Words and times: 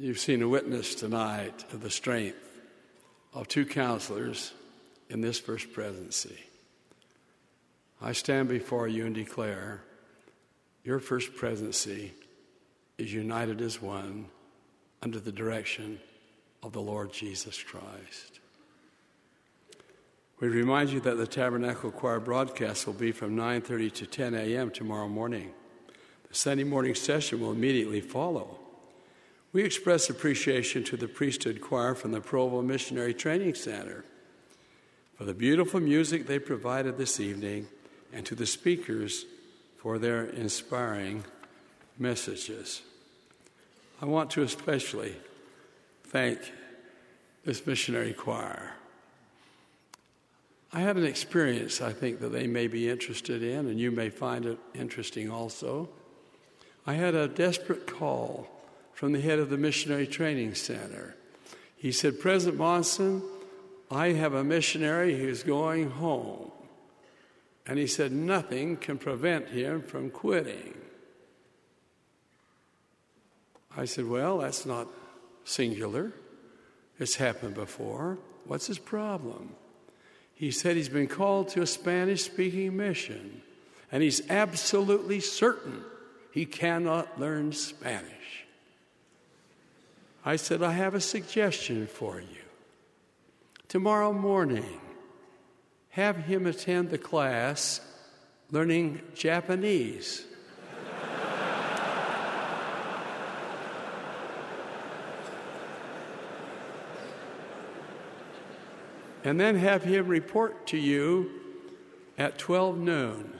You've 0.00 0.20
seen 0.20 0.42
a 0.42 0.48
witness 0.48 0.94
tonight 0.94 1.64
of 1.72 1.80
the 1.80 1.90
strength 1.90 2.38
of 3.34 3.48
two 3.48 3.66
counselors 3.66 4.52
in 5.10 5.20
this 5.20 5.40
first 5.40 5.72
presidency. 5.72 6.38
I 8.00 8.12
stand 8.12 8.48
before 8.48 8.86
you 8.86 9.06
and 9.06 9.14
declare 9.14 9.82
your 10.84 11.00
first 11.00 11.34
presidency 11.34 12.12
is 12.96 13.12
united 13.12 13.60
as 13.60 13.82
one 13.82 14.26
under 15.02 15.18
the 15.18 15.32
direction 15.32 15.98
of 16.62 16.72
the 16.72 16.80
Lord 16.80 17.12
Jesus 17.12 17.60
Christ. 17.60 18.38
We 20.38 20.46
remind 20.46 20.90
you 20.90 21.00
that 21.00 21.16
the 21.16 21.26
Tabernacle 21.26 21.90
Choir 21.90 22.20
broadcast 22.20 22.86
will 22.86 22.94
be 22.94 23.10
from 23.10 23.34
9:30 23.34 23.92
to 23.94 24.06
10 24.06 24.34
a.m. 24.34 24.70
tomorrow 24.70 25.08
morning. 25.08 25.52
The 26.28 26.36
Sunday 26.36 26.62
morning 26.62 26.94
session 26.94 27.40
will 27.40 27.50
immediately 27.50 28.00
follow. 28.00 28.60
We 29.50 29.64
express 29.64 30.10
appreciation 30.10 30.84
to 30.84 30.96
the 30.98 31.08
priesthood 31.08 31.62
choir 31.62 31.94
from 31.94 32.12
the 32.12 32.20
Provo 32.20 32.60
Missionary 32.60 33.14
Training 33.14 33.54
Center 33.54 34.04
for 35.16 35.24
the 35.24 35.32
beautiful 35.32 35.80
music 35.80 36.26
they 36.26 36.38
provided 36.38 36.98
this 36.98 37.18
evening 37.18 37.66
and 38.12 38.26
to 38.26 38.34
the 38.34 38.46
speakers 38.46 39.24
for 39.78 39.98
their 39.98 40.26
inspiring 40.26 41.24
messages. 41.98 42.82
I 44.02 44.04
want 44.04 44.30
to 44.32 44.42
especially 44.42 45.16
thank 46.04 46.38
this 47.46 47.66
missionary 47.66 48.12
choir. 48.12 48.72
I 50.74 50.80
have 50.80 50.98
an 50.98 51.04
experience 51.04 51.80
I 51.80 51.94
think 51.94 52.20
that 52.20 52.32
they 52.32 52.46
may 52.46 52.66
be 52.66 52.90
interested 52.90 53.42
in, 53.42 53.66
and 53.66 53.80
you 53.80 53.90
may 53.90 54.10
find 54.10 54.44
it 54.44 54.58
interesting 54.74 55.30
also. 55.30 55.88
I 56.86 56.92
had 56.92 57.14
a 57.14 57.26
desperate 57.26 57.86
call 57.86 58.46
from 58.98 59.12
the 59.12 59.20
head 59.20 59.38
of 59.38 59.48
the 59.48 59.56
Missionary 59.56 60.08
Training 60.08 60.56
Center. 60.56 61.14
He 61.76 61.92
said, 61.92 62.18
President 62.18 62.58
Monson, 62.58 63.22
I 63.92 64.08
have 64.08 64.34
a 64.34 64.42
missionary 64.42 65.16
who's 65.16 65.44
going 65.44 65.88
home. 65.88 66.50
And 67.64 67.78
he 67.78 67.86
said, 67.86 68.10
nothing 68.10 68.76
can 68.76 68.98
prevent 68.98 69.50
him 69.50 69.82
from 69.82 70.10
quitting. 70.10 70.74
I 73.76 73.84
said, 73.84 74.08
Well, 74.08 74.38
that's 74.38 74.66
not 74.66 74.88
singular. 75.44 76.10
It's 76.98 77.14
happened 77.14 77.54
before. 77.54 78.18
What's 78.46 78.66
his 78.66 78.80
problem? 78.80 79.54
He 80.34 80.50
said 80.50 80.74
he's 80.74 80.88
been 80.88 81.06
called 81.06 81.50
to 81.50 81.62
a 81.62 81.68
Spanish 81.68 82.24
speaking 82.24 82.76
mission, 82.76 83.42
and 83.92 84.02
he's 84.02 84.28
absolutely 84.28 85.20
certain 85.20 85.84
he 86.32 86.46
cannot 86.46 87.20
learn 87.20 87.52
Spanish. 87.52 88.47
I 90.24 90.36
said, 90.36 90.62
I 90.62 90.72
have 90.72 90.94
a 90.94 91.00
suggestion 91.00 91.86
for 91.86 92.20
you. 92.20 92.42
Tomorrow 93.68 94.12
morning, 94.12 94.80
have 95.90 96.16
him 96.16 96.46
attend 96.46 96.90
the 96.90 96.98
class 96.98 97.80
learning 98.50 99.00
Japanese. 99.14 100.24
and 109.24 109.38
then 109.38 109.56
have 109.56 109.82
him 109.82 110.06
report 110.06 110.66
to 110.68 110.78
you 110.78 111.30
at 112.16 112.38
12 112.38 112.78
noon. 112.78 113.32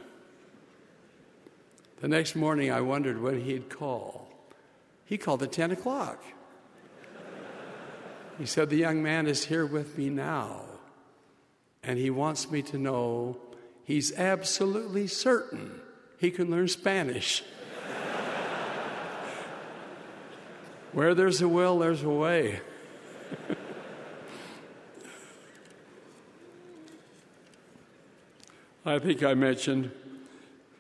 The 2.01 2.09
next 2.09 2.37
morning, 2.37 2.71
I 2.71 2.81
wondered 2.81 3.21
when 3.21 3.41
he'd 3.41 3.71
call. 3.71 4.29
He 5.05 5.17
called 5.17 5.43
at 5.43 5.53
10 5.53 5.71
o'clock. 5.71 6.23
He 8.39 8.47
said, 8.47 8.71
The 8.71 8.77
young 8.77 9.03
man 9.03 9.27
is 9.27 9.47
here 9.47 9.67
with 9.67 9.99
me 9.99 10.11
now, 10.11 10.61
and 11.83 11.99
he 11.99 12.09
wants 12.09 12.49
me 12.51 12.63
to 12.63 12.79
know 12.79 13.37
he's 13.85 14.17
absolutely 14.17 15.09
certain 15.09 15.81
he 16.19 16.31
can 16.31 16.51
learn 16.51 16.69
Spanish. 16.69 17.43
Where 20.93 21.15
there's 21.15 21.43
a 21.43 21.49
will, 21.49 21.79
there's 21.79 22.03
a 22.03 22.09
way. 22.09 22.61
I 28.87 28.99
think 28.99 29.23
I 29.23 29.35
mentioned, 29.35 29.91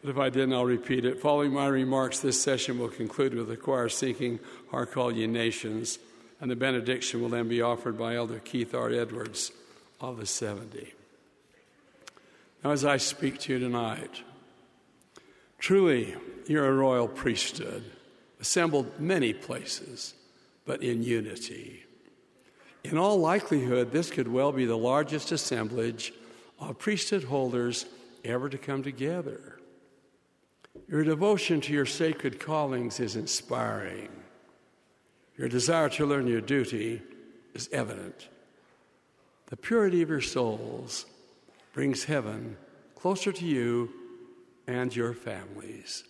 but 0.03 0.11
if 0.11 0.19
I 0.19 0.31
didn't, 0.31 0.55
I'll 0.55 0.65
repeat 0.65 1.05
it. 1.05 1.21
Following 1.21 1.53
my 1.53 1.69
remarks, 1.69 2.21
this 2.21 2.41
session 2.41 2.79
will 2.79 2.89
conclude 2.89 3.35
with 3.35 3.49
the 3.49 3.57
choir 3.57 3.89
seeking 3.89 4.39
Hark 4.71 4.97
All 4.97 5.11
Ye 5.13 5.27
Nations 5.27 5.99
and 6.41 6.51
the 6.51 6.57
benediction 6.57 7.21
will 7.21 7.29
then 7.29 7.49
be 7.49 7.63
offered 7.63 7.99
by 7.99 8.15
Elder 8.15 8.39
Keith 8.39 8.75
R. 8.75 8.91
Edwards 8.91 9.53
of 10.01 10.19
the 10.19 10.27
70. 10.27 10.95
Now, 12.63 12.71
as 12.71 12.85
I 12.85 12.97
speak 12.97 13.39
to 13.41 13.53
you 13.53 13.59
tonight, 13.59 14.23
truly 15.59 16.15
you're 16.47 16.67
a 16.67 16.73
royal 16.73 17.09
priesthood, 17.09 17.85
assembled 18.41 19.01
many 19.01 19.33
places, 19.33 20.15
but 20.65 20.83
in 20.83 21.03
unity. 21.03 21.85
In 22.85 22.97
all 22.97 23.19
likelihood, 23.19 23.91
this 23.91 24.11
could 24.11 24.29
well 24.29 24.53
be 24.53 24.65
the 24.65 24.79
largest 24.79 25.33
assemblage 25.33 26.13
of 26.59 26.79
priesthood 26.79 27.25
holders 27.25 27.87
ever 28.25 28.49
to 28.49 28.59
come 28.59 28.83
together. 28.83 29.59
Your 30.89 31.05
devotion 31.05 31.61
to 31.63 31.73
your 31.73 31.87
sacred 31.87 32.41
callings 32.41 33.01
is 33.01 33.17
inspiring. 33.17 34.09
Your 35.39 35.49
desire 35.49 35.89
to 35.91 36.05
learn 36.05 36.27
your 36.27 36.41
duty 36.41 37.01
is 37.55 37.69
evident. 37.73 38.29
The 39.47 39.57
purity 39.57 40.03
of 40.03 40.09
your 40.09 40.21
souls 40.21 41.07
brings 41.73 42.05
heaven 42.05 42.57
closer 42.97 43.31
to 43.31 43.45
you 43.45 43.91
and 44.67 44.95
your 44.95 45.15
families. 45.15 46.03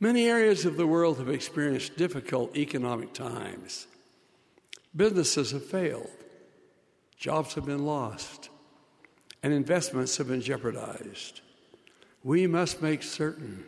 Many 0.00 0.26
areas 0.26 0.64
of 0.64 0.76
the 0.76 0.86
world 0.86 1.18
have 1.18 1.28
experienced 1.28 1.96
difficult 1.96 2.56
economic 2.56 3.12
times. 3.12 3.86
Businesses 4.96 5.52
have 5.52 5.64
failed, 5.64 6.10
jobs 7.16 7.54
have 7.54 7.66
been 7.66 7.86
lost, 7.86 8.48
and 9.44 9.52
investments 9.52 10.16
have 10.16 10.26
been 10.26 10.40
jeopardized. 10.40 11.40
We 12.24 12.48
must 12.48 12.82
make 12.82 13.04
certain 13.04 13.64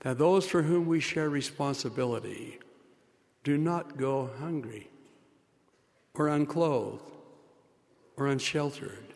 that 0.00 0.16
those 0.16 0.46
for 0.46 0.62
whom 0.62 0.86
we 0.86 1.00
share 1.00 1.28
responsibility 1.28 2.58
do 3.44 3.56
not 3.56 3.96
go 3.96 4.30
hungry 4.40 4.88
or 6.14 6.28
unclothed 6.28 7.02
or 8.16 8.26
unsheltered. 8.26 9.14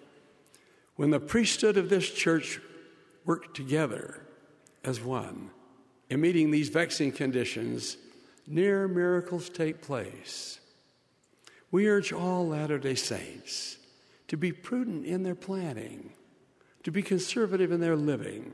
When 0.97 1.11
the 1.11 1.21
priesthood 1.21 1.77
of 1.77 1.89
this 1.89 2.11
church 2.11 2.61
work 3.25 3.55
together 3.55 4.23
as 4.85 5.01
one 5.01 5.51
in 6.11 6.21
meeting 6.21 6.51
these 6.51 6.69
vexing 6.69 7.13
conditions, 7.13 7.97
near 8.47 8.89
miracles 8.89 9.49
take 9.49 9.81
place. 9.81 10.61
We 11.71 11.89
urge 11.89 12.13
all 12.13 12.49
Latter 12.49 12.79
day 12.79 12.95
Saints 12.95 13.77
to 14.29 14.37
be 14.37 14.53
prudent 14.53 15.07
in 15.07 15.23
their 15.23 15.35
planning, 15.35 16.13
to 16.83 16.91
be 16.91 17.03
conservative 17.03 17.73
in 17.73 17.81
their 17.81 17.97
living, 17.97 18.53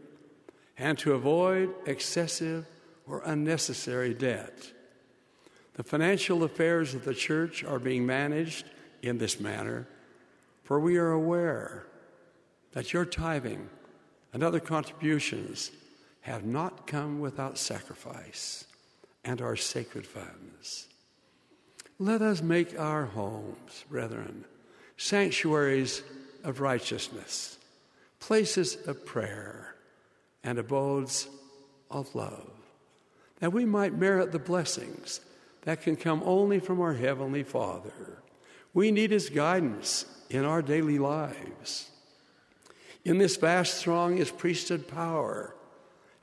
and 0.78 0.98
to 0.98 1.12
avoid 1.12 1.72
excessive 1.86 2.66
or 3.06 3.22
unnecessary 3.24 4.14
debt. 4.14 4.72
The 5.74 5.82
financial 5.82 6.44
affairs 6.44 6.94
of 6.94 7.04
the 7.04 7.14
church 7.14 7.64
are 7.64 7.78
being 7.78 8.06
managed 8.06 8.66
in 9.02 9.18
this 9.18 9.40
manner, 9.40 9.86
for 10.62 10.78
we 10.80 10.96
are 10.96 11.10
aware 11.10 11.86
that 12.72 12.92
your 12.92 13.04
tithing 13.04 13.68
and 14.32 14.42
other 14.42 14.60
contributions 14.60 15.70
have 16.22 16.44
not 16.44 16.86
come 16.86 17.20
without 17.20 17.58
sacrifice 17.58 18.66
and 19.24 19.40
are 19.40 19.56
sacred 19.56 20.06
funds. 20.06 20.86
Let 21.98 22.22
us 22.22 22.42
make 22.42 22.78
our 22.78 23.04
homes, 23.04 23.84
brethren, 23.90 24.44
sanctuaries 24.96 26.02
of 26.44 26.60
righteousness, 26.60 27.58
places 28.20 28.76
of 28.86 29.04
prayer, 29.04 29.74
and 30.42 30.58
abodes 30.58 31.28
of 31.90 32.14
love, 32.14 32.50
that 33.40 33.52
we 33.52 33.64
might 33.64 33.96
merit 33.96 34.32
the 34.32 34.38
blessings 34.38 35.20
that 35.64 35.82
can 35.82 35.96
come 35.96 36.22
only 36.24 36.60
from 36.60 36.80
our 36.80 36.94
Heavenly 36.94 37.42
Father. 37.42 38.22
We 38.72 38.90
need 38.90 39.10
His 39.10 39.30
guidance 39.30 40.06
in 40.30 40.44
our 40.44 40.62
daily 40.62 40.98
lives. 40.98 41.90
In 43.04 43.18
this 43.18 43.36
vast 43.36 43.82
throng 43.82 44.18
is 44.18 44.30
priesthood 44.30 44.88
power 44.88 45.54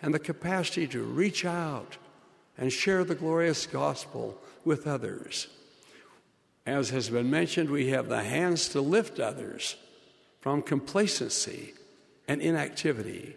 and 0.01 0.13
the 0.13 0.19
capacity 0.19 0.87
to 0.87 1.03
reach 1.03 1.45
out 1.45 1.97
and 2.57 2.71
share 2.71 3.03
the 3.03 3.15
glorious 3.15 3.65
gospel 3.67 4.37
with 4.63 4.87
others. 4.87 5.47
As 6.65 6.89
has 6.91 7.09
been 7.09 7.29
mentioned, 7.29 7.69
we 7.69 7.89
have 7.89 8.07
the 8.07 8.23
hands 8.23 8.69
to 8.69 8.81
lift 8.81 9.19
others 9.19 9.75
from 10.39 10.61
complacency 10.61 11.73
and 12.27 12.41
inactivity. 12.41 13.35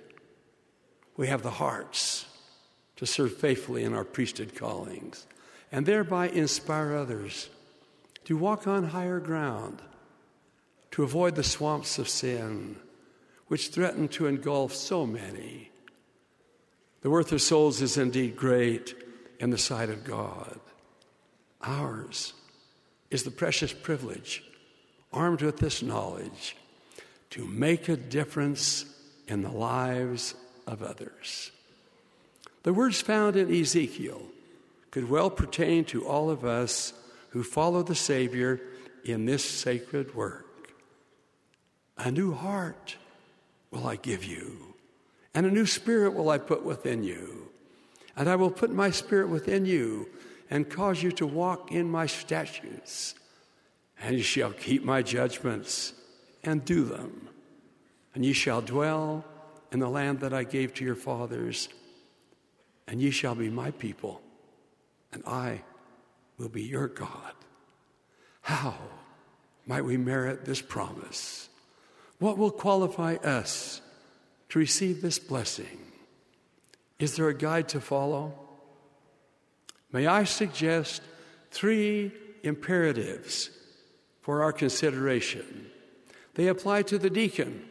We 1.16 1.28
have 1.28 1.42
the 1.42 1.50
hearts 1.50 2.26
to 2.96 3.06
serve 3.06 3.36
faithfully 3.36 3.84
in 3.84 3.94
our 3.94 4.04
priesthood 4.04 4.54
callings 4.54 5.26
and 5.75 5.87
thereby 5.87 6.29
inspire 6.29 6.94
others 6.94 7.50
to 8.25 8.37
walk 8.37 8.69
on 8.69 8.85
higher 8.85 9.19
ground, 9.19 9.82
to 10.93 11.03
avoid 11.03 11.35
the 11.35 11.43
swamps 11.43 11.99
of 11.99 12.09
sin 12.09 12.76
which 13.49 13.71
threaten 13.71 14.06
to 14.06 14.29
engulf 14.29 14.73
so 14.73 15.05
many. 15.05 15.73
The 17.00 17.11
worth 17.11 17.32
of 17.32 17.43
souls 17.43 17.82
is 17.82 17.97
indeed 17.97 18.37
great 18.37 18.94
in 19.41 19.50
the 19.50 19.59
sight 19.59 19.91
of 19.91 20.05
God. 20.05 20.61
Ours 21.61 22.35
is 23.11 23.25
the 23.25 23.32
precious 23.32 23.73
privilege, 23.73 24.44
armed 25.12 25.43
with 25.43 25.56
this 25.56 25.82
knowledge, 25.82 26.56
to 27.31 27.44
make 27.49 27.88
a 27.88 27.97
difference 27.97 28.85
in 29.26 29.43
the 29.43 29.50
lives 29.50 30.37
of 30.69 30.85
others. 30.85 31.50
The 32.62 32.73
words 32.73 33.00
found 33.00 33.35
in 33.35 33.53
Ezekiel 33.53 34.23
could 34.94 35.11
well 35.11 35.29
pertain 35.29 35.85
to 35.85 36.06
all 36.06 36.31
of 36.31 36.44
us 36.44 36.93
who 37.31 37.43
follow 37.43 37.82
the 37.82 37.96
Savior 37.96 38.61
in 39.05 39.26
this 39.26 39.44
sacred 39.44 40.14
work. 40.14 40.73
A 41.99 42.12
new 42.12 42.32
heart 42.32 42.96
will 43.73 43.88
I 43.88 43.96
give 43.96 44.23
you, 44.23 44.76
and 45.35 45.46
a 45.46 45.50
new 45.50 45.67
spirit 45.67 46.14
will 46.14 46.31
I 46.31 46.38
put 46.38 46.64
within 46.64 47.02
you. 47.02 47.49
And 48.17 48.29
I 48.29 48.37
will 48.37 48.52
put 48.52 48.70
my 48.70 48.93
spirit 48.93 49.29
within 49.29 49.67
you 49.67 50.08
and 50.49 50.70
cause 50.70 51.02
you 51.02 51.11
to 51.11 51.26
walk 51.26 51.73
in 51.73 51.90
my 51.90 52.06
statutes, 52.06 53.17
and 54.00 54.17
you 54.17 54.23
shall 54.23 54.52
keep 54.52 54.85
my 54.85 55.02
judgments 55.02 55.93
and 56.44 56.64
do 56.64 56.85
them. 56.85 57.31
And 58.14 58.25
ye 58.25 58.32
shall 58.32 58.61
dwell 58.61 59.25
in 59.73 59.81
the 59.81 59.88
land 59.88 60.20
that 60.20 60.32
I 60.32 60.44
gave 60.44 60.73
to 60.75 60.85
your 60.85 60.94
fathers, 60.94 61.69
and 62.87 63.02
ye 63.02 63.11
shall 63.11 63.35
be 63.35 63.50
my 63.50 63.73
people, 63.73 64.20
and 65.14 65.25
I 65.26 65.62
will 66.37 66.49
be 66.49 66.62
your 66.62 66.88
God. 66.88 67.32
How 68.43 68.75
might 69.66 69.84
we 69.84 69.96
merit 69.96 70.44
this 70.44 70.61
promise? 70.61 71.49
What 72.19 72.37
will 72.37 72.50
qualify 72.50 73.14
us 73.14 73.81
to 74.50 74.58
receive 74.58 75.00
this 75.00 75.19
blessing? 75.19 75.78
Is 76.99 77.16
there 77.16 77.28
a 77.28 77.34
guide 77.37 77.69
to 77.70 77.81
follow? 77.81 78.34
May 79.93 80.06
I 80.06 80.25
suggest 80.25 81.02
three 81.50 82.12
imperatives 82.43 83.50
for 84.20 84.43
our 84.43 84.52
consideration? 84.52 85.70
They 86.34 86.49
apply 86.49 86.82
to 86.82 86.99
the 86.99 87.11
deacon 87.11 87.64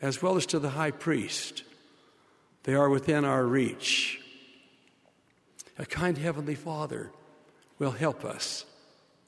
as 0.00 0.22
well 0.22 0.36
as 0.36 0.46
to 0.46 0.58
the 0.58 0.70
high 0.70 0.92
priest. 0.92 1.64
They 2.62 2.74
are 2.74 2.88
within 2.88 3.24
our 3.24 3.44
reach. 3.44 4.20
A 5.78 5.86
kind 5.86 6.18
Heavenly 6.18 6.56
Father 6.56 7.10
will 7.78 7.92
help 7.92 8.24
us 8.24 8.64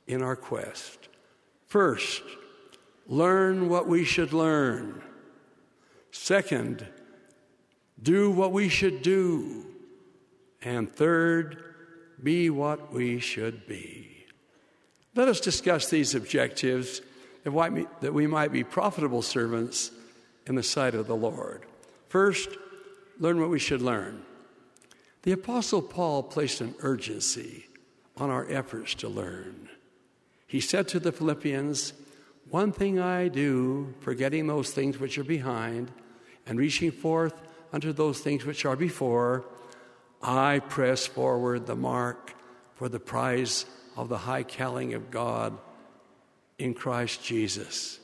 in 0.07 0.23
our 0.23 0.37
quest. 0.37 1.09
First, 1.67 2.23
learn 3.07 3.69
what 3.69 3.87
we 3.87 4.05
should 4.05 4.33
learn. 4.33 5.01
Second, 6.11 6.87
do 8.03 8.31
what 8.31 8.51
we 8.51 8.69
should 8.69 9.03
do. 9.03 9.67
And 10.63 10.93
third, 10.93 11.63
be 12.23 12.51
what 12.51 12.93
we 12.93 13.21
should 13.21 13.67
be. 13.67 14.27
Let 15.15 15.29
us 15.29 15.41
discuss 15.41 15.89
these 15.89 16.15
objectives 16.15 17.01
that 17.45 18.13
we 18.13 18.27
might 18.27 18.53
be 18.53 18.65
profitable 18.65 19.23
servants 19.23 19.93
in 20.47 20.57
the 20.57 20.63
sight 20.63 20.95
of 20.95 21.07
the 21.07 21.17
Lord. 21.17 21.63
First, 22.09 22.51
learn 23.19 23.41
what 23.41 23.51
we 23.51 23.59
should 23.59 23.81
learn. 23.83 24.23
The 25.23 25.33
Apostle 25.33 25.83
Paul 25.83 26.23
placed 26.23 26.61
an 26.61 26.75
urgency 26.81 27.67
on 28.17 28.31
our 28.31 28.47
efforts 28.51 28.95
to 28.97 29.09
learn. 29.09 29.69
He 30.47 30.61
said 30.61 30.89
to 30.89 31.01
the 31.01 31.13
Philippians, 31.13 31.93
One 32.49 32.73
thing 32.73 32.99
I 32.99 33.29
do, 33.29 33.95
forgetting 34.01 34.47
those 34.47 34.71
things 34.71 34.99
which 34.99 35.19
are 35.19 35.25
behind 35.25 35.93
and 36.47 36.59
reaching 36.59 36.91
forth 36.91 37.35
unto 37.73 37.93
those 37.93 38.21
things 38.21 38.45
which 38.47 38.65
are 38.65 38.77
before, 38.77 39.45
I 40.23 40.59
press 40.61 41.07
forward 41.07 41.67
the 41.67 41.77
mark 41.77 42.35
for 42.75 42.89
the 42.89 43.01
prize 43.01 43.67
of 43.97 44.09
the 44.09 44.19
high 44.19 44.43
calling 44.43 44.95
of 44.95 45.11
God 45.11 45.59
in 46.59 46.75
Christ 46.75 47.23
Jesus. 47.23 48.01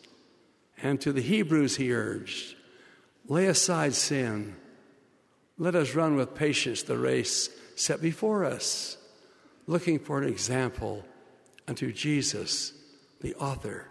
And 0.83 1.01
to 1.01 1.13
the 1.13 1.23
Hebrews, 1.23 1.77
he 1.77 1.93
urged, 1.93 2.57
lay 3.27 3.47
aside 3.47 3.95
sin. 3.95 4.57
Let 5.59 5.75
us 5.75 5.95
run 5.95 6.17
with 6.17 6.35
patience 6.35 6.83
the 6.83 6.99
race 6.99 7.49
set 7.77 8.01
before 8.01 8.45
us 8.45 8.99
looking 9.67 9.99
for 9.99 10.23
an 10.23 10.29
example 10.29 11.05
unto 11.67 11.93
Jesus, 11.93 12.73
the 13.21 13.35
author 13.37 13.89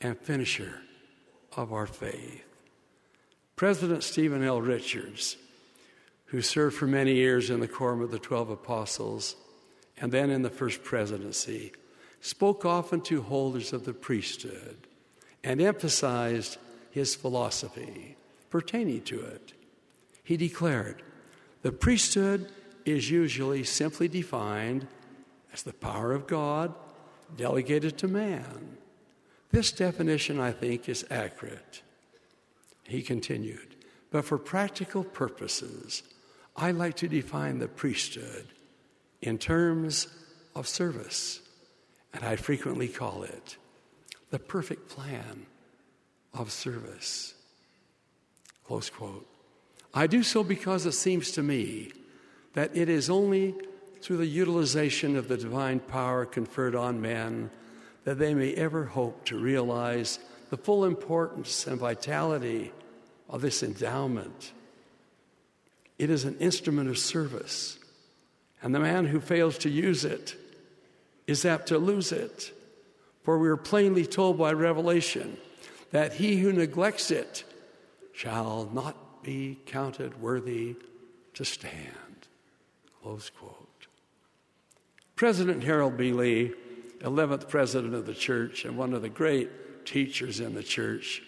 and 0.00 0.18
finisher 0.18 0.80
of 1.56 1.72
our 1.72 1.86
faith. 1.86 2.44
President 3.56 4.04
Stephen 4.04 4.44
L. 4.44 4.60
Richards, 4.60 5.36
who 6.26 6.42
served 6.42 6.76
for 6.76 6.86
many 6.86 7.14
years 7.14 7.50
in 7.50 7.60
the 7.60 7.66
quorum 7.66 8.00
of 8.00 8.10
the 8.10 8.18
Twelve 8.18 8.50
Apostles 8.50 9.34
and 9.96 10.12
then 10.12 10.30
in 10.30 10.42
the 10.42 10.50
First 10.50 10.84
Presidency, 10.84 11.72
spoke 12.20 12.64
often 12.64 13.00
to 13.00 13.22
holders 13.22 13.72
of 13.72 13.84
the 13.84 13.92
priesthood 13.92 14.86
and 15.42 15.60
emphasized 15.60 16.58
his 16.90 17.16
philosophy 17.16 18.16
pertaining 18.50 19.02
to 19.02 19.20
it. 19.20 19.54
He 20.28 20.36
declared, 20.36 21.02
The 21.62 21.72
priesthood 21.72 22.52
is 22.84 23.10
usually 23.10 23.64
simply 23.64 24.08
defined 24.08 24.86
as 25.54 25.62
the 25.62 25.72
power 25.72 26.12
of 26.12 26.26
God 26.26 26.74
delegated 27.38 27.96
to 27.96 28.08
man. 28.08 28.76
This 29.52 29.72
definition, 29.72 30.38
I 30.38 30.52
think, 30.52 30.86
is 30.86 31.06
accurate. 31.10 31.80
He 32.82 33.00
continued, 33.00 33.74
but 34.10 34.26
for 34.26 34.36
practical 34.36 35.02
purposes, 35.02 36.02
I 36.54 36.72
like 36.72 36.96
to 36.96 37.08
define 37.08 37.58
the 37.58 37.66
priesthood 37.66 38.48
in 39.22 39.38
terms 39.38 40.08
of 40.54 40.68
service, 40.68 41.40
and 42.12 42.22
I 42.22 42.36
frequently 42.36 42.88
call 42.88 43.22
it 43.22 43.56
the 44.28 44.38
perfect 44.38 44.90
plan 44.90 45.46
of 46.34 46.52
service. 46.52 47.32
Close 48.66 48.90
quote. 48.90 49.26
I 49.98 50.06
do 50.06 50.22
so 50.22 50.44
because 50.44 50.86
it 50.86 50.92
seems 50.92 51.32
to 51.32 51.42
me 51.42 51.90
that 52.54 52.76
it 52.76 52.88
is 52.88 53.10
only 53.10 53.56
through 54.00 54.18
the 54.18 54.26
utilization 54.26 55.16
of 55.16 55.26
the 55.26 55.36
divine 55.36 55.80
power 55.80 56.24
conferred 56.24 56.76
on 56.76 57.00
man 57.00 57.50
that 58.04 58.16
they 58.16 58.32
may 58.32 58.54
ever 58.54 58.84
hope 58.84 59.24
to 59.24 59.36
realize 59.36 60.20
the 60.50 60.56
full 60.56 60.84
importance 60.84 61.66
and 61.66 61.80
vitality 61.80 62.70
of 63.28 63.40
this 63.40 63.64
endowment. 63.64 64.52
It 65.98 66.10
is 66.10 66.22
an 66.22 66.38
instrument 66.38 66.88
of 66.88 66.96
service, 66.96 67.76
and 68.62 68.72
the 68.72 68.78
man 68.78 69.04
who 69.04 69.18
fails 69.18 69.58
to 69.58 69.68
use 69.68 70.04
it 70.04 70.36
is 71.26 71.44
apt 71.44 71.66
to 71.68 71.78
lose 71.78 72.12
it. 72.12 72.52
For 73.24 73.36
we 73.36 73.48
are 73.48 73.56
plainly 73.56 74.06
told 74.06 74.38
by 74.38 74.52
Revelation 74.52 75.38
that 75.90 76.12
he 76.12 76.36
who 76.36 76.52
neglects 76.52 77.10
it 77.10 77.42
shall 78.12 78.70
not 78.72 79.07
be 79.22 79.58
counted 79.66 80.20
worthy 80.20 80.76
to 81.34 81.44
stand. 81.44 82.26
Close 83.02 83.30
quote. 83.30 83.86
President 85.16 85.64
Harold 85.64 85.96
B. 85.96 86.12
Lee, 86.12 86.52
11th 87.00 87.48
president 87.48 87.94
of 87.94 88.06
the 88.06 88.14
church 88.14 88.64
and 88.64 88.76
one 88.76 88.92
of 88.92 89.02
the 89.02 89.08
great 89.08 89.84
teachers 89.84 90.40
in 90.40 90.54
the 90.54 90.62
church, 90.62 91.22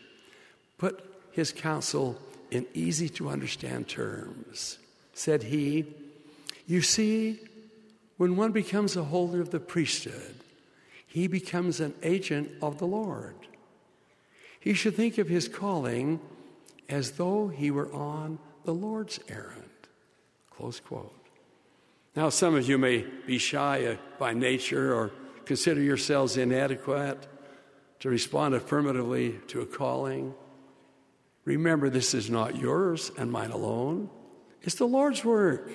put 0.79 1.05
his 1.33 1.53
counsel 1.53 2.19
in 2.51 2.67
easy 2.75 3.09
to 3.09 3.29
understand 3.29 3.89
terms. 3.89 4.79
Said 5.15 5.45
he, 5.45 5.87
You 6.67 6.83
see, 6.83 7.41
when 8.17 8.37
one 8.37 8.53
becomes 8.53 8.97
a 8.97 9.05
holder 9.05 9.41
of 9.41 9.51
the 9.51 9.61
priesthood, 9.61 10.35
he 11.07 11.27
becomes 11.27 11.81
an 11.81 11.95
agent 12.03 12.51
of 12.63 12.79
the 12.79 12.87
Lord. 12.87 13.35
He 14.61 14.75
should 14.75 14.95
think 14.95 15.19
of 15.19 15.29
his 15.29 15.49
calling 15.49 16.21
as 16.91 17.13
though 17.13 17.49
he 17.49 17.71
were 17.71 17.93
on 17.93 18.39
the 18.65 18.75
Lord's 18.75 19.21
errand. 19.29 19.71
Close 20.51 20.81
quote. 20.81 21.15
Now, 22.17 22.29
some 22.29 22.57
of 22.57 22.69
you 22.69 22.77
may 22.77 23.07
be 23.27 23.39
shy 23.39 23.97
by 24.19 24.35
nature 24.35 24.93
or 24.93 25.13
consider 25.45 25.81
yourselves 25.81 26.37
inadequate 26.37 27.27
to 28.01 28.11
respond 28.11 28.55
affirmatively 28.55 29.39
to 29.47 29.61
a 29.61 29.67
calling. 29.67 30.35
Remember, 31.45 31.89
this 31.89 32.13
is 32.13 32.29
not 32.29 32.57
yours 32.57 33.13
and 33.17 33.31
mine 33.31 33.53
alone, 33.53 34.11
it's 34.63 34.75
the 34.75 34.87
Lord's 34.87 35.25
work. 35.25 35.71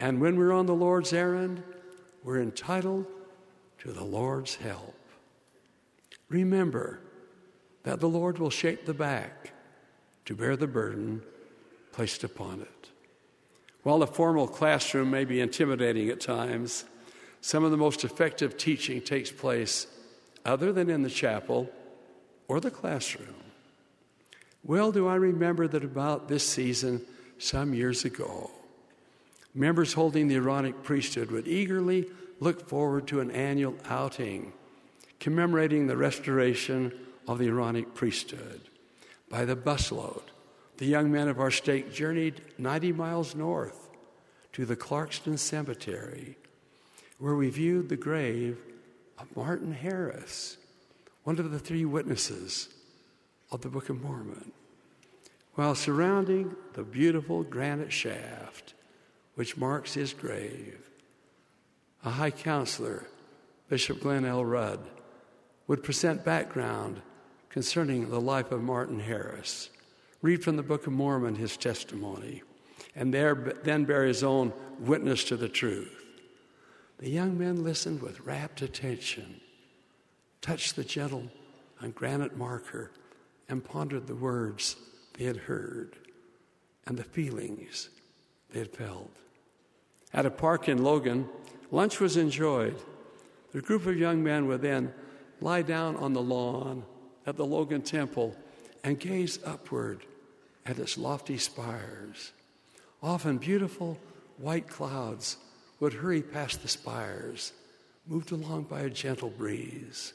And 0.00 0.20
when 0.20 0.36
we're 0.36 0.52
on 0.52 0.66
the 0.66 0.74
Lord's 0.74 1.12
errand, 1.12 1.62
we're 2.24 2.40
entitled 2.40 3.06
to 3.78 3.92
the 3.92 4.04
Lord's 4.04 4.56
help. 4.56 4.96
Remember 6.28 7.00
that 7.82 8.00
the 8.00 8.08
Lord 8.08 8.38
will 8.38 8.50
shape 8.50 8.86
the 8.86 8.94
back 8.94 9.52
to 10.24 10.34
bear 10.34 10.56
the 10.56 10.66
burden 10.66 11.22
placed 11.92 12.24
upon 12.24 12.60
it. 12.60 12.88
While 13.82 13.98
the 13.98 14.06
formal 14.06 14.46
classroom 14.46 15.10
may 15.10 15.24
be 15.24 15.40
intimidating 15.40 16.08
at 16.08 16.20
times, 16.20 16.84
some 17.40 17.64
of 17.64 17.70
the 17.70 17.76
most 17.76 18.04
effective 18.04 18.56
teaching 18.56 19.00
takes 19.00 19.30
place 19.30 19.86
other 20.44 20.72
than 20.72 20.88
in 20.88 21.02
the 21.02 21.10
chapel 21.10 21.70
or 22.48 22.60
the 22.60 22.70
classroom. 22.70 23.34
Well, 24.64 24.92
do 24.92 25.08
I 25.08 25.16
remember 25.16 25.66
that 25.66 25.82
about 25.82 26.28
this 26.28 26.46
season 26.46 27.04
some 27.38 27.74
years 27.74 28.04
ago, 28.04 28.50
members 29.54 29.92
holding 29.92 30.28
the 30.28 30.36
Aaronic 30.36 30.84
priesthood 30.84 31.32
would 31.32 31.48
eagerly 31.48 32.06
look 32.38 32.68
forward 32.68 33.08
to 33.08 33.20
an 33.20 33.32
annual 33.32 33.74
outing 33.86 34.52
commemorating 35.22 35.86
the 35.86 35.96
restoration 35.96 36.92
of 37.28 37.38
the 37.38 37.46
Aaronic 37.46 37.94
priesthood. 37.94 38.60
By 39.32 39.46
the 39.46 39.56
busload, 39.56 40.24
the 40.76 40.84
young 40.84 41.10
men 41.10 41.26
of 41.26 41.40
our 41.40 41.50
state 41.50 41.90
journeyed 41.90 42.42
90 42.58 42.92
miles 42.92 43.34
north 43.34 43.88
to 44.52 44.66
the 44.66 44.76
Clarkston 44.76 45.38
Cemetery, 45.38 46.36
where 47.18 47.34
we 47.34 47.48
viewed 47.48 47.88
the 47.88 47.96
grave 47.96 48.58
of 49.18 49.34
Martin 49.34 49.72
Harris, 49.72 50.58
one 51.24 51.38
of 51.38 51.50
the 51.50 51.58
three 51.58 51.86
witnesses 51.86 52.68
of 53.50 53.62
the 53.62 53.70
Book 53.70 53.88
of 53.88 54.02
Mormon, 54.02 54.52
while 55.54 55.74
surrounding 55.74 56.54
the 56.74 56.84
beautiful 56.84 57.42
granite 57.42 57.92
shaft 57.92 58.74
which 59.34 59.56
marks 59.56 59.94
his 59.94 60.12
grave. 60.12 60.90
A 62.04 62.10
high 62.10 62.32
counselor, 62.32 63.06
Bishop 63.70 64.00
Glenn 64.00 64.26
L. 64.26 64.44
Rudd, 64.44 64.80
would 65.68 65.82
present 65.82 66.22
background 66.22 67.00
concerning 67.52 68.08
the 68.08 68.20
life 68.20 68.50
of 68.50 68.62
Martin 68.62 68.98
Harris, 68.98 69.68
read 70.22 70.42
from 70.42 70.56
the 70.56 70.62
Book 70.62 70.86
of 70.86 70.92
Mormon 70.94 71.34
his 71.34 71.58
testimony, 71.58 72.42
and 72.96 73.12
there, 73.12 73.34
then 73.62 73.84
bear 73.84 74.04
his 74.04 74.24
own 74.24 74.52
witness 74.80 75.22
to 75.24 75.36
the 75.36 75.50
truth. 75.50 76.02
The 76.98 77.10
young 77.10 77.38
men 77.38 77.62
listened 77.62 78.00
with 78.00 78.20
rapt 78.20 78.62
attention, 78.62 79.40
touched 80.40 80.76
the 80.76 80.84
gentle 80.84 81.28
and 81.80 81.94
granite 81.94 82.36
marker, 82.38 82.90
and 83.50 83.62
pondered 83.62 84.06
the 84.06 84.14
words 84.14 84.76
they 85.18 85.24
had 85.24 85.36
heard 85.36 85.98
and 86.86 86.96
the 86.96 87.04
feelings 87.04 87.90
they 88.50 88.60
had 88.60 88.74
felt. 88.74 89.10
At 90.14 90.24
a 90.24 90.30
park 90.30 90.68
in 90.68 90.82
Logan, 90.82 91.28
lunch 91.70 92.00
was 92.00 92.16
enjoyed. 92.16 92.76
The 93.52 93.60
group 93.60 93.86
of 93.86 93.98
young 93.98 94.22
men 94.22 94.46
would 94.46 94.62
then 94.62 94.94
lie 95.40 95.62
down 95.62 95.96
on 95.96 96.14
the 96.14 96.22
lawn 96.22 96.84
at 97.26 97.36
the 97.36 97.46
Logan 97.46 97.82
Temple 97.82 98.34
and 98.84 98.98
gaze 98.98 99.38
upward 99.44 100.04
at 100.66 100.78
its 100.78 100.98
lofty 100.98 101.38
spires. 101.38 102.32
Often 103.02 103.38
beautiful 103.38 103.98
white 104.38 104.68
clouds 104.68 105.36
would 105.80 105.94
hurry 105.94 106.22
past 106.22 106.62
the 106.62 106.68
spires, 106.68 107.52
moved 108.06 108.32
along 108.32 108.64
by 108.64 108.80
a 108.80 108.90
gentle 108.90 109.30
breeze. 109.30 110.12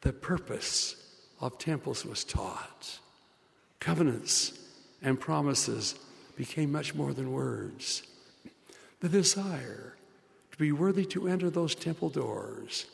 The 0.00 0.12
purpose 0.12 0.96
of 1.40 1.58
temples 1.58 2.04
was 2.04 2.24
taught. 2.24 2.98
Covenants 3.78 4.58
and 5.02 5.18
promises 5.18 5.94
became 6.36 6.72
much 6.72 6.94
more 6.94 7.12
than 7.12 7.32
words. 7.32 8.02
The 9.00 9.08
desire 9.08 9.94
to 10.52 10.58
be 10.58 10.72
worthy 10.72 11.04
to 11.06 11.28
enter 11.28 11.50
those 11.50 11.74
temple 11.74 12.10
doors 12.10 12.86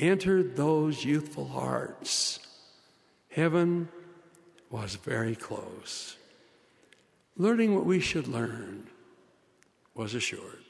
entered 0.00 0.56
those 0.56 1.04
youthful 1.04 1.48
hearts. 1.48 2.40
Heaven 3.30 3.88
was 4.70 4.96
very 4.96 5.34
close. 5.34 6.16
Learning 7.36 7.74
what 7.74 7.86
we 7.86 8.00
should 8.00 8.26
learn 8.26 8.88
was 9.94 10.14
assured. 10.14 10.64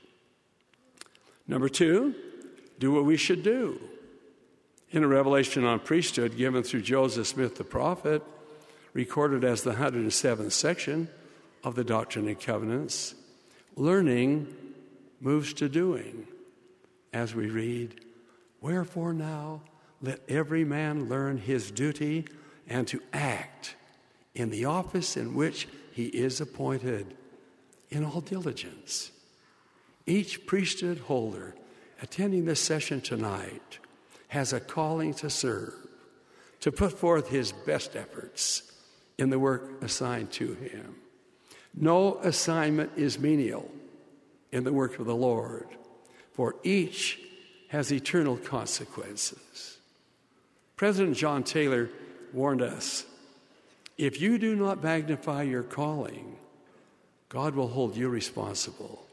Number 1.46 1.68
two, 1.68 2.14
do 2.78 2.92
what 2.92 3.04
we 3.04 3.16
should 3.16 3.42
do. 3.42 3.80
In 4.90 5.02
a 5.02 5.08
revelation 5.08 5.64
on 5.64 5.80
priesthood 5.80 6.36
given 6.36 6.62
through 6.62 6.82
Joseph 6.82 7.26
Smith 7.26 7.56
the 7.56 7.64
prophet, 7.64 8.22
recorded 8.92 9.44
as 9.44 9.62
the 9.62 9.74
107th 9.74 10.52
section 10.52 11.08
of 11.62 11.74
the 11.74 11.84
Doctrine 11.84 12.26
and 12.28 12.40
Covenants, 12.40 13.14
learning 13.76 14.46
moves 15.20 15.52
to 15.54 15.68
doing 15.68 16.26
as 17.12 17.34
we 17.34 17.48
read, 17.48 18.04
Wherefore 18.60 19.12
now 19.12 19.62
let 20.02 20.20
every 20.28 20.64
man 20.64 21.08
learn 21.08 21.38
his 21.38 21.70
duty 21.70 22.26
and 22.68 22.86
to 22.88 23.00
act 23.12 23.74
in 24.34 24.50
the 24.50 24.64
office 24.64 25.16
in 25.16 25.34
which 25.34 25.66
he 25.92 26.06
is 26.06 26.40
appointed 26.40 27.16
in 27.90 28.04
all 28.04 28.20
diligence. 28.20 29.10
Each 30.06 30.46
priesthood 30.46 30.98
holder 30.98 31.54
attending 32.02 32.44
this 32.44 32.60
session 32.60 33.00
tonight 33.00 33.78
has 34.28 34.52
a 34.52 34.60
calling 34.60 35.14
to 35.14 35.30
serve, 35.30 35.74
to 36.60 36.70
put 36.70 36.92
forth 36.92 37.28
his 37.28 37.52
best 37.52 37.96
efforts 37.96 38.70
in 39.16 39.30
the 39.30 39.38
work 39.38 39.82
assigned 39.82 40.30
to 40.32 40.54
him. 40.54 40.96
No 41.74 42.18
assignment 42.18 42.92
is 42.96 43.18
menial 43.18 43.70
in 44.52 44.64
the 44.64 44.72
work 44.72 44.98
of 44.98 45.06
the 45.06 45.16
Lord, 45.16 45.68
for 46.32 46.56
each 46.62 47.18
has 47.68 47.92
eternal 47.92 48.36
consequences. 48.36 49.78
President 50.76 51.16
John 51.16 51.42
Taylor 51.42 51.90
warned 52.34 52.62
us 52.62 53.04
if 53.98 54.20
you 54.20 54.38
do 54.38 54.54
not 54.54 54.82
magnify 54.82 55.42
your 55.42 55.64
calling, 55.64 56.36
God 57.28 57.56
will 57.56 57.68
hold 57.68 57.96
you 57.96 58.08
responsible 58.08 59.04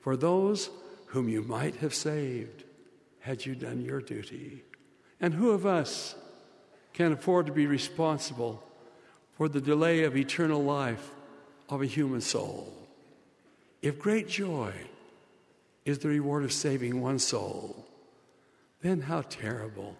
for 0.00 0.16
those 0.16 0.70
whom 1.06 1.28
you 1.28 1.42
might 1.42 1.76
have 1.76 1.94
saved 1.94 2.64
had 3.20 3.44
you 3.44 3.54
done 3.54 3.82
your 3.82 4.00
duty. 4.00 4.64
And 5.20 5.34
who 5.34 5.50
of 5.50 5.66
us 5.66 6.14
can 6.94 7.12
afford 7.12 7.46
to 7.46 7.52
be 7.52 7.66
responsible 7.66 8.62
for 9.36 9.48
the 9.48 9.60
delay 9.60 10.04
of 10.04 10.16
eternal 10.16 10.64
life 10.64 11.10
of 11.68 11.82
a 11.82 11.86
human 11.86 12.22
soul? 12.22 12.72
If 13.82 13.98
great 13.98 14.26
joy 14.26 14.72
is 15.84 15.98
the 15.98 16.08
reward 16.08 16.44
of 16.44 16.52
saving 16.52 17.00
one 17.02 17.18
soul, 17.18 17.86
then 18.80 19.02
how 19.02 19.22
terrible 19.22 19.96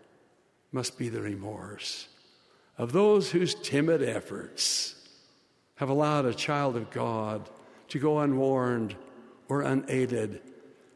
must 0.72 0.96
be 0.96 1.10
the 1.10 1.20
remorse 1.20 2.08
of 2.80 2.92
those 2.92 3.30
whose 3.30 3.54
timid 3.56 4.02
efforts 4.02 4.94
have 5.74 5.90
allowed 5.90 6.24
a 6.24 6.32
child 6.32 6.76
of 6.76 6.90
God 6.90 7.46
to 7.88 7.98
go 7.98 8.20
unwarned 8.20 8.96
or 9.50 9.60
unaided 9.60 10.40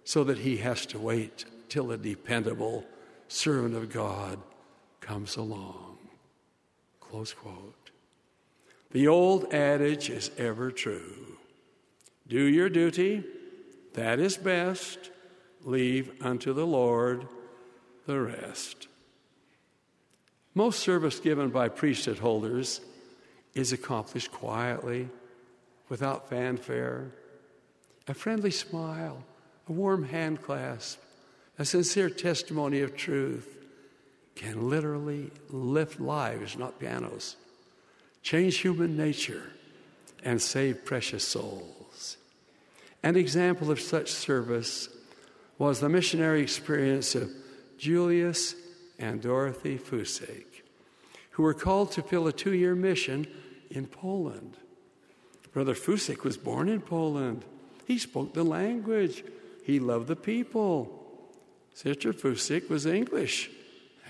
so 0.02 0.24
that 0.24 0.38
he 0.38 0.56
has 0.56 0.86
to 0.86 0.98
wait 0.98 1.44
till 1.68 1.92
a 1.92 1.98
dependable 1.98 2.86
servant 3.28 3.74
of 3.74 3.92
God 3.92 4.38
comes 5.02 5.36
along. 5.36 5.98
Close 7.00 7.34
quote. 7.34 7.90
The 8.92 9.06
old 9.06 9.52
adage 9.52 10.08
is 10.08 10.30
ever 10.38 10.70
true 10.70 11.36
do 12.26 12.42
your 12.42 12.70
duty, 12.70 13.24
that 13.92 14.18
is 14.20 14.38
best, 14.38 15.10
leave 15.62 16.12
unto 16.22 16.54
the 16.54 16.66
Lord 16.66 17.26
the 18.06 18.18
rest. 18.18 18.88
Most 20.54 20.80
service 20.80 21.18
given 21.18 21.50
by 21.50 21.68
priesthood 21.68 22.18
holders 22.18 22.80
is 23.54 23.72
accomplished 23.72 24.30
quietly, 24.30 25.08
without 25.88 26.28
fanfare. 26.28 27.10
A 28.08 28.14
friendly 28.14 28.50
smile, 28.50 29.24
a 29.68 29.72
warm 29.72 30.04
hand 30.04 30.42
clasp, 30.42 31.00
a 31.58 31.64
sincere 31.64 32.10
testimony 32.10 32.80
of 32.80 32.96
truth 32.96 33.56
can 34.34 34.68
literally 34.68 35.30
lift 35.50 36.00
lives, 36.00 36.56
not 36.56 36.78
pianos, 36.78 37.36
change 38.22 38.58
human 38.58 38.96
nature, 38.96 39.52
and 40.24 40.40
save 40.40 40.84
precious 40.84 41.26
souls. 41.26 42.16
An 43.02 43.16
example 43.16 43.70
of 43.70 43.80
such 43.80 44.10
service 44.10 44.88
was 45.58 45.80
the 45.80 45.88
missionary 45.88 46.42
experience 46.42 47.14
of 47.14 47.30
Julius 47.78 48.54
and 48.98 49.20
Dorothy 49.20 49.78
Fussek, 49.78 50.62
who 51.30 51.42
were 51.42 51.54
called 51.54 51.92
to 51.92 52.02
fill 52.02 52.26
a 52.26 52.32
two 52.32 52.52
year 52.52 52.74
mission 52.74 53.26
in 53.70 53.86
Poland. 53.86 54.56
Brother 55.52 55.74
Fussek 55.74 56.24
was 56.24 56.36
born 56.36 56.68
in 56.68 56.80
Poland. 56.80 57.44
He 57.86 57.98
spoke 57.98 58.34
the 58.34 58.44
language, 58.44 59.24
he 59.64 59.78
loved 59.78 60.08
the 60.08 60.16
people. 60.16 61.00
Sister 61.74 62.12
Fussek 62.12 62.68
was 62.68 62.86
English 62.86 63.50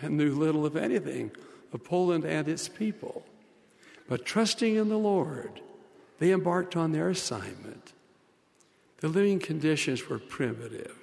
and 0.02 0.16
knew 0.16 0.34
little, 0.34 0.66
of 0.66 0.76
anything, 0.76 1.30
of 1.72 1.84
Poland 1.84 2.24
and 2.24 2.48
its 2.48 2.68
people. 2.68 3.24
But 4.08 4.26
trusting 4.26 4.74
in 4.74 4.88
the 4.88 4.98
Lord, 4.98 5.60
they 6.18 6.32
embarked 6.32 6.76
on 6.76 6.92
their 6.92 7.08
assignment. 7.08 7.92
The 8.98 9.08
living 9.08 9.38
conditions 9.38 10.08
were 10.08 10.18
primitive, 10.18 10.96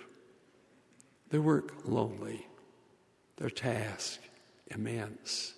the 1.30 1.42
work 1.42 1.74
lonely 1.86 2.46
their 3.42 3.50
task 3.50 4.20
immense. 4.68 5.56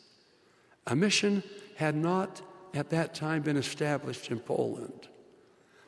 A 0.87 0.95
mission 0.95 1.43
had 1.75 1.95
not 1.95 2.41
at 2.73 2.89
that 2.91 3.13
time 3.13 3.41
been 3.41 3.57
established 3.57 4.31
in 4.31 4.39
Poland. 4.39 5.09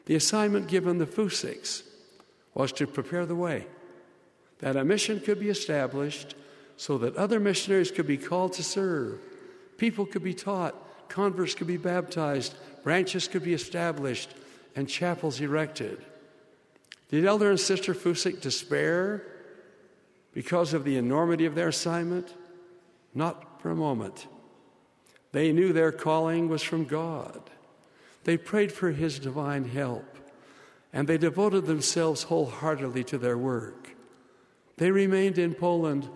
The 0.06 0.16
assignment 0.16 0.68
given 0.68 0.98
the 0.98 1.06
Fusseks 1.06 1.84
was 2.54 2.74
to 2.74 2.86
prepare 2.86 3.26
the 3.26 3.36
way, 3.36 3.66
that 4.60 4.76
a 4.76 4.84
mission 4.84 5.22
could 5.22 5.40
be 5.40 5.50
established 5.50 6.36
so 6.76 6.98
that 6.98 7.16
other 7.16 7.40
missionaries 7.40 7.92
could 7.92 8.08
be 8.08 8.18
called 8.18 8.52
to 8.54 8.64
serve, 8.64 9.20
people 9.78 10.06
could 10.06 10.24
be 10.24 10.34
taught, 10.34 10.76
converts 11.08 11.56
could 11.56 11.68
be 11.68 11.78
baptized, 11.78 12.56
branches 12.84 13.30
could 13.30 13.44
be 13.44 13.54
established, 13.54 14.32
and 14.76 14.90
chapels 14.90 15.40
erected. 15.40 16.04
Did 17.10 17.26
Elder 17.26 17.52
and 17.52 17.60
Sister 17.60 17.94
Fussek 17.94 18.42
despair 18.42 19.24
because 20.36 20.74
of 20.74 20.84
the 20.84 20.98
enormity 20.98 21.46
of 21.46 21.56
their 21.56 21.70
assignment? 21.70 22.36
Not 23.16 23.62
for 23.62 23.72
a 23.72 23.76
moment. 23.76 24.28
They 25.32 25.52
knew 25.52 25.74
their 25.74 25.94
calling 25.94 26.50
was 26.50 26.62
from 26.62 26.86
God. 26.86 27.50
They 28.26 28.38
prayed 28.38 28.72
for 28.72 28.92
His 28.92 29.18
divine 29.18 29.64
help, 29.64 30.06
and 30.94 31.08
they 31.08 31.18
devoted 31.18 31.66
themselves 31.66 32.24
wholeheartedly 32.24 33.06
to 33.06 33.18
their 33.18 33.38
work. 33.38 33.90
They 34.78 34.92
remained 34.92 35.38
in 35.38 35.56
Poland 35.56 36.08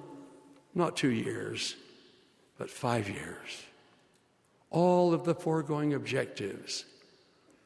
not 0.75 0.97
two 0.97 1.11
years, 1.11 1.75
but 2.57 2.69
five 2.69 3.09
years. 3.09 3.63
All 4.69 5.13
of 5.13 5.23
the 5.23 5.33
foregoing 5.33 5.93
objectives 5.93 6.83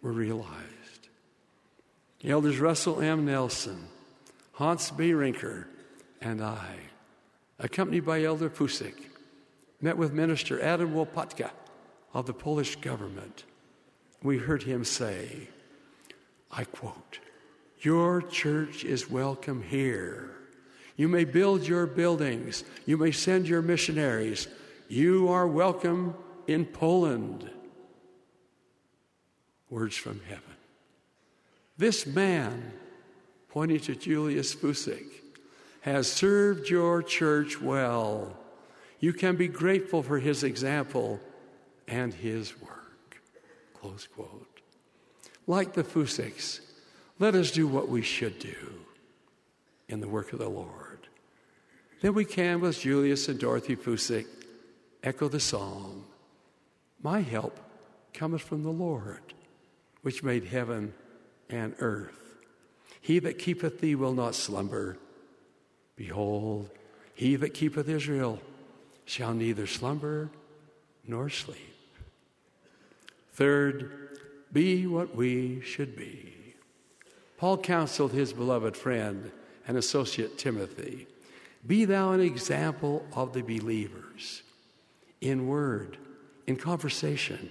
were 0.03 0.11
realized. 0.11 1.09
Elders 2.23 2.59
Russell 2.59 3.01
M. 3.01 3.25
Nelson, 3.25 3.87
Hans 4.53 4.91
B. 4.91 5.13
Ringger, 5.13 5.67
and 6.25 6.41
I, 6.41 6.75
accompanied 7.59 8.05
by 8.05 8.23
Elder 8.23 8.49
Fussek, 8.49 8.95
met 9.81 9.97
with 9.97 10.13
Minister 10.13 10.61
Adam 10.61 10.93
Wopatka 10.93 11.51
of 12.13 12.25
the 12.25 12.33
Polish 12.33 12.75
government. 12.77 13.43
We 14.21 14.37
heard 14.37 14.63
him 14.63 14.85
say, 14.85 15.49
I 16.51 16.63
quote, 16.63 17.19
Your 17.81 18.21
church 18.21 18.83
is 18.85 19.09
welcome 19.09 19.61
here. 19.61 20.31
You 20.95 21.07
may 21.07 21.25
build 21.25 21.67
your 21.67 21.87
buildings, 21.87 22.63
you 22.85 22.97
may 22.97 23.11
send 23.11 23.47
your 23.47 23.61
missionaries. 23.61 24.47
You 24.87 25.29
are 25.29 25.47
welcome 25.47 26.15
in 26.45 26.65
Poland. 26.65 27.49
Words 29.69 29.97
from 29.97 30.21
heaven. 30.27 30.43
This 31.77 32.05
man, 32.05 32.73
pointing 33.49 33.79
to 33.81 33.95
Julius 33.95 34.53
Fussek, 34.53 35.22
has 35.83 36.09
served 36.09 36.69
your 36.69 37.03
church 37.03 37.61
well. 37.61 38.37
You 39.01 39.11
can 39.11 39.35
be 39.35 39.49
grateful 39.49 40.01
for 40.01 40.17
his 40.17 40.41
example 40.41 41.19
and 41.89 42.13
his 42.13 42.59
work. 42.61 43.21
Close 43.73 44.07
quote. 44.07 44.61
Like 45.45 45.73
the 45.73 45.83
Fusseks, 45.83 46.61
let 47.19 47.35
us 47.35 47.51
do 47.51 47.67
what 47.67 47.89
we 47.89 48.01
should 48.01 48.39
do 48.39 48.55
in 49.89 49.99
the 49.99 50.07
work 50.07 50.31
of 50.31 50.39
the 50.39 50.49
Lord. 50.49 50.99
Then 52.01 52.13
we 52.13 52.23
can, 52.23 52.61
with 52.61 52.79
Julius 52.79 53.27
and 53.27 53.37
Dorothy 53.37 53.75
Fussek, 53.75 54.25
echo 55.03 55.27
the 55.27 55.41
psalm 55.41 56.05
My 57.01 57.19
help 57.19 57.59
cometh 58.13 58.41
from 58.41 58.63
the 58.63 58.71
Lord, 58.71 59.33
which 60.01 60.23
made 60.23 60.45
heaven 60.45 60.93
and 61.49 61.75
earth. 61.79 62.37
He 63.01 63.19
that 63.19 63.37
keepeth 63.37 63.81
thee 63.81 63.95
will 63.95 64.13
not 64.13 64.33
slumber. 64.33 64.97
Behold, 65.95 66.69
he 67.13 67.35
that 67.35 67.53
keepeth 67.53 67.87
Israel 67.87 68.39
shall 69.05 69.33
neither 69.33 69.67
slumber 69.67 70.29
nor 71.05 71.29
sleep. 71.29 71.57
Third, 73.33 74.19
be 74.51 74.87
what 74.87 75.15
we 75.15 75.61
should 75.61 75.95
be. 75.95 76.33
Paul 77.37 77.57
counseled 77.57 78.11
his 78.11 78.31
beloved 78.31 78.77
friend 78.77 79.31
and 79.67 79.77
associate 79.77 80.37
Timothy 80.37 81.07
Be 81.65 81.85
thou 81.85 82.11
an 82.11 82.19
example 82.19 83.05
of 83.15 83.33
the 83.33 83.41
believers 83.41 84.43
in 85.21 85.47
word, 85.47 85.97
in 86.45 86.57
conversation, 86.57 87.49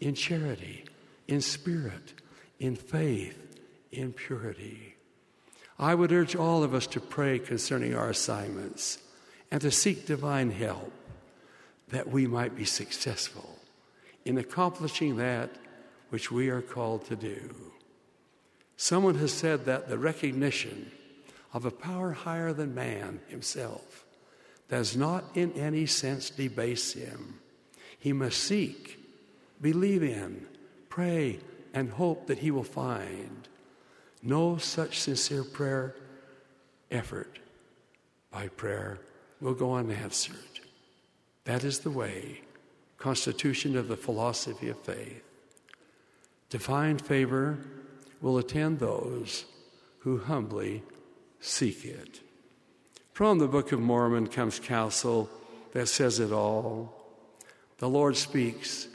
in 0.00 0.14
charity, 0.14 0.84
in 1.26 1.40
spirit, 1.40 2.12
in 2.58 2.76
faith, 2.76 3.58
in 3.90 4.12
purity. 4.12 4.94
I 5.78 5.94
would 5.94 6.12
urge 6.12 6.36
all 6.36 6.62
of 6.62 6.74
us 6.74 6.86
to 6.88 7.00
pray 7.00 7.38
concerning 7.38 7.94
our 7.94 8.10
assignments 8.10 8.98
and 9.50 9.60
to 9.60 9.70
seek 9.70 10.06
divine 10.06 10.50
help 10.50 10.92
that 11.88 12.08
we 12.08 12.26
might 12.26 12.56
be 12.56 12.64
successful 12.64 13.58
in 14.24 14.38
accomplishing 14.38 15.16
that 15.16 15.50
which 16.10 16.30
we 16.30 16.48
are 16.48 16.62
called 16.62 17.04
to 17.06 17.16
do. 17.16 17.54
Someone 18.76 19.16
has 19.16 19.32
said 19.32 19.64
that 19.64 19.88
the 19.88 19.98
recognition 19.98 20.90
of 21.52 21.64
a 21.64 21.70
power 21.70 22.12
higher 22.12 22.52
than 22.52 22.74
man 22.74 23.20
himself 23.28 24.04
does 24.68 24.96
not 24.96 25.24
in 25.34 25.52
any 25.52 25.86
sense 25.86 26.30
debase 26.30 26.92
him. 26.92 27.40
He 27.98 28.12
must 28.12 28.38
seek, 28.38 28.98
believe 29.60 30.02
in, 30.02 30.46
pray, 30.88 31.40
and 31.72 31.90
hope 31.90 32.26
that 32.26 32.38
he 32.38 32.50
will 32.50 32.64
find. 32.64 33.48
No 34.26 34.56
such 34.56 35.00
sincere 35.00 35.44
prayer 35.44 35.94
effort 36.90 37.38
by 38.30 38.48
prayer 38.48 38.98
will 39.40 39.52
go 39.52 39.74
unanswered. 39.74 40.38
That 41.44 41.62
is 41.62 41.80
the 41.80 41.90
way, 41.90 42.40
constitution 42.96 43.76
of 43.76 43.88
the 43.88 43.98
philosophy 43.98 44.70
of 44.70 44.80
faith. 44.80 45.22
Divine 46.48 46.96
favor 46.96 47.58
will 48.22 48.38
attend 48.38 48.78
those 48.78 49.44
who 49.98 50.18
humbly 50.18 50.82
seek 51.40 51.84
it. 51.84 52.20
From 53.12 53.38
the 53.38 53.46
Book 53.46 53.72
of 53.72 53.80
Mormon 53.80 54.28
comes 54.28 54.58
counsel 54.58 55.28
that 55.72 55.88
says 55.88 56.18
it 56.18 56.32
all. 56.32 56.94
The 57.78 57.88
Lord 57.90 58.16
speaks, 58.16 58.88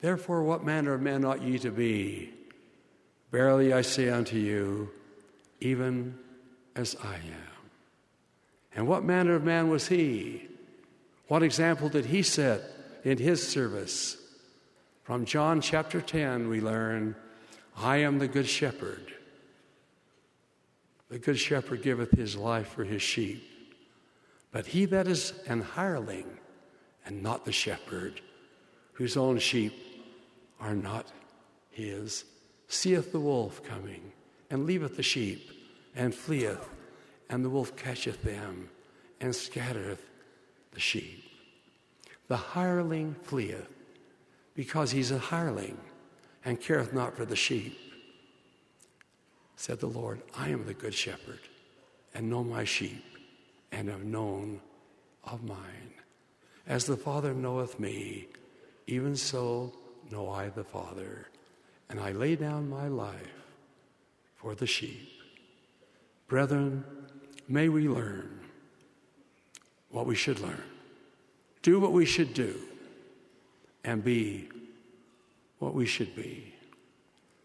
Therefore, 0.00 0.42
what 0.42 0.64
manner 0.64 0.94
of 0.94 1.02
men 1.02 1.26
ought 1.26 1.42
ye 1.42 1.58
to 1.58 1.70
be? 1.70 2.32
Verily 3.30 3.72
I 3.72 3.82
say 3.82 4.08
unto 4.08 4.36
you, 4.36 4.90
even 5.60 6.18
as 6.74 6.96
I 7.02 7.14
am. 7.14 7.70
And 8.74 8.86
what 8.88 9.04
manner 9.04 9.34
of 9.34 9.44
man 9.44 9.68
was 9.68 9.88
he? 9.88 10.48
What 11.28 11.42
example 11.42 11.88
did 11.88 12.06
he 12.06 12.22
set 12.22 12.62
in 13.04 13.18
his 13.18 13.46
service? 13.46 14.16
From 15.04 15.24
John 15.24 15.60
chapter 15.60 16.00
10, 16.00 16.48
we 16.48 16.60
learn, 16.60 17.14
I 17.76 17.98
am 17.98 18.18
the 18.18 18.28
good 18.28 18.48
shepherd. 18.48 19.12
The 21.08 21.18
good 21.18 21.38
shepherd 21.38 21.82
giveth 21.82 22.12
his 22.12 22.36
life 22.36 22.68
for 22.68 22.84
his 22.84 23.02
sheep. 23.02 23.44
But 24.52 24.66
he 24.66 24.84
that 24.86 25.06
is 25.06 25.34
an 25.46 25.62
hireling 25.62 26.26
and 27.06 27.22
not 27.22 27.44
the 27.44 27.52
shepherd, 27.52 28.20
whose 28.92 29.16
own 29.16 29.38
sheep 29.38 29.72
are 30.60 30.74
not 30.74 31.10
his, 31.70 32.24
seeth 32.70 33.10
the 33.10 33.20
wolf 33.20 33.62
coming, 33.64 34.12
and 34.48 34.64
leaveth 34.64 34.96
the 34.96 35.02
sheep, 35.02 35.50
and 35.94 36.14
fleeth, 36.14 36.68
and 37.28 37.44
the 37.44 37.50
wolf 37.50 37.76
catcheth 37.76 38.22
them, 38.22 38.70
and 39.20 39.34
scattereth 39.34 40.02
the 40.72 40.80
sheep. 40.80 41.24
The 42.28 42.36
hireling 42.36 43.16
fleeth, 43.24 43.68
because 44.54 44.92
he's 44.92 45.10
a 45.10 45.18
hireling, 45.18 45.78
and 46.44 46.60
careth 46.60 46.92
not 46.92 47.16
for 47.16 47.24
the 47.24 47.36
sheep. 47.36 47.76
Said 49.56 49.80
the 49.80 49.88
Lord, 49.88 50.22
I 50.34 50.50
am 50.50 50.64
the 50.64 50.74
good 50.74 50.94
shepherd, 50.94 51.40
and 52.14 52.30
know 52.30 52.44
my 52.44 52.64
sheep, 52.64 53.04
and 53.72 53.88
have 53.88 54.04
known 54.04 54.60
of 55.24 55.42
mine. 55.42 55.94
As 56.68 56.86
the 56.86 56.96
Father 56.96 57.34
knoweth 57.34 57.80
me, 57.80 58.28
even 58.86 59.16
so 59.16 59.72
know 60.10 60.30
I 60.30 60.50
the 60.50 60.64
Father, 60.64 61.26
and 61.90 62.00
I 62.00 62.12
lay 62.12 62.36
down 62.36 62.70
my 62.70 62.88
life 62.88 63.34
for 64.36 64.54
the 64.54 64.66
sheep. 64.66 65.10
Brethren, 66.28 66.84
may 67.48 67.68
we 67.68 67.88
learn 67.88 68.40
what 69.90 70.06
we 70.06 70.14
should 70.14 70.40
learn 70.40 70.62
do 71.62 71.78
what 71.78 71.92
we 71.92 72.06
should 72.06 72.34
do, 72.34 72.58
and 73.84 74.02
be 74.02 74.48
what 75.58 75.74
we 75.74 75.86
should 75.86 76.14
be. 76.16 76.54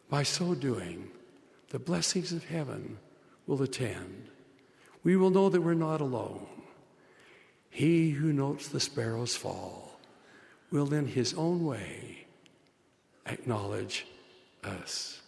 By 0.10 0.24
so 0.24 0.56
doing, 0.56 1.10
the 1.70 1.80
blessings 1.80 2.32
of 2.32 2.46
heaven 2.46 2.98
will 3.48 3.62
attend. 3.62 4.30
We 5.04 5.18
will 5.18 5.30
know 5.30 5.50
that 5.50 5.62
we're 5.62 5.74
not 5.74 6.02
alone. 6.02 6.48
He 7.70 8.12
who 8.12 8.32
notes 8.32 8.70
the 8.70 8.80
sparrows 8.80 9.36
fall 9.36 10.00
will, 10.72 10.94
in 10.94 11.08
his 11.08 11.34
own 11.34 11.66
way, 11.66 12.26
acknowledge 13.26 14.06
us. 14.67 15.21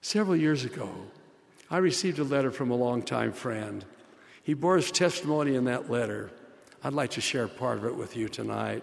Several 0.00 0.36
years 0.36 0.64
ago, 0.64 0.90
I 1.70 1.78
received 1.78 2.18
a 2.18 2.24
letter 2.24 2.50
from 2.50 2.70
a 2.70 2.76
longtime 2.76 3.32
friend. 3.32 3.84
He 4.42 4.54
bore 4.54 4.76
his 4.76 4.90
testimony 4.90 5.54
in 5.54 5.64
that 5.64 5.90
letter 5.90 6.30
I'd 6.82 6.94
like 6.94 7.10
to 7.10 7.20
share 7.20 7.46
part 7.46 7.78
of 7.78 7.84
it 7.84 7.94
with 7.94 8.16
you 8.16 8.28
tonight, 8.28 8.82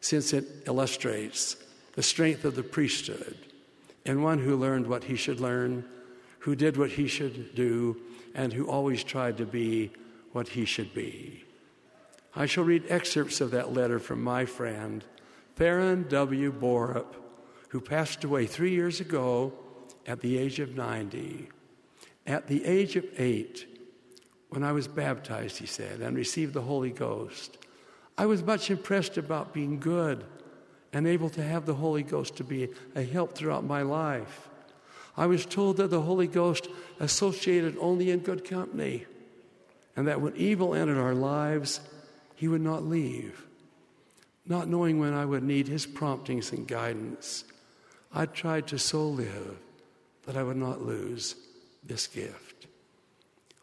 since 0.00 0.32
it 0.32 0.44
illustrates 0.66 1.56
the 1.94 2.02
strength 2.02 2.44
of 2.44 2.54
the 2.54 2.62
priesthood 2.62 3.38
and 4.04 4.22
one 4.22 4.38
who 4.38 4.54
learned 4.54 4.86
what 4.86 5.04
he 5.04 5.16
should 5.16 5.40
learn, 5.40 5.84
who 6.40 6.54
did 6.54 6.76
what 6.76 6.90
he 6.90 7.08
should 7.08 7.54
do, 7.54 7.96
and 8.34 8.52
who 8.52 8.68
always 8.68 9.02
tried 9.02 9.38
to 9.38 9.46
be 9.46 9.90
what 10.32 10.48
he 10.48 10.66
should 10.66 10.92
be. 10.94 11.42
I 12.34 12.44
shall 12.44 12.64
read 12.64 12.84
excerpts 12.88 13.40
of 13.40 13.50
that 13.52 13.72
letter 13.72 13.98
from 13.98 14.22
my 14.22 14.44
friend, 14.44 15.02
Theron 15.56 16.06
W. 16.10 16.52
Borup, 16.52 17.14
who 17.68 17.80
passed 17.80 18.24
away 18.24 18.46
three 18.46 18.72
years 18.72 19.00
ago 19.00 19.52
at 20.06 20.20
the 20.20 20.38
age 20.38 20.60
of 20.60 20.76
90. 20.76 21.48
At 22.26 22.46
the 22.46 22.64
age 22.64 22.96
of 22.96 23.04
eight, 23.18 23.66
when 24.50 24.62
I 24.62 24.72
was 24.72 24.88
baptized, 24.88 25.58
he 25.58 25.66
said, 25.66 26.00
and 26.00 26.16
received 26.16 26.54
the 26.54 26.62
Holy 26.62 26.90
Ghost, 26.90 27.58
I 28.18 28.26
was 28.26 28.42
much 28.42 28.70
impressed 28.70 29.18
about 29.18 29.52
being 29.52 29.78
good 29.78 30.24
and 30.92 31.06
able 31.06 31.28
to 31.30 31.42
have 31.42 31.66
the 31.66 31.74
Holy 31.74 32.02
Ghost 32.02 32.36
to 32.36 32.44
be 32.44 32.68
a 32.94 33.02
help 33.02 33.34
throughout 33.34 33.64
my 33.64 33.82
life. 33.82 34.48
I 35.16 35.26
was 35.26 35.44
told 35.44 35.78
that 35.78 35.90
the 35.90 36.02
Holy 36.02 36.26
Ghost 36.26 36.68
associated 37.00 37.76
only 37.80 38.10
in 38.10 38.20
good 38.20 38.44
company, 38.44 39.06
and 39.96 40.06
that 40.08 40.20
when 40.20 40.36
evil 40.36 40.74
entered 40.74 40.98
our 40.98 41.14
lives, 41.14 41.80
he 42.34 42.48
would 42.48 42.60
not 42.60 42.84
leave. 42.84 43.46
Not 44.46 44.68
knowing 44.68 44.98
when 44.98 45.12
I 45.12 45.24
would 45.24 45.42
need 45.42 45.68
his 45.68 45.86
promptings 45.86 46.52
and 46.52 46.68
guidance, 46.68 47.44
I 48.16 48.24
tried 48.24 48.66
to 48.68 48.78
so 48.78 49.06
live 49.06 49.58
that 50.24 50.38
I 50.38 50.42
would 50.42 50.56
not 50.56 50.80
lose 50.80 51.34
this 51.84 52.06
gift. 52.06 52.66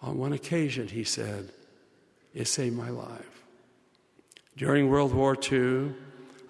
On 0.04 0.20
one 0.20 0.32
occasion, 0.32 0.88
he 0.88 1.04
said, 1.04 1.50
It 2.36 2.48
saved 2.48 2.76
my 2.76 2.92
life. 2.92 3.42
During 4.56 4.90
World 4.90 5.12
War 5.12 5.36
II, 5.36 5.94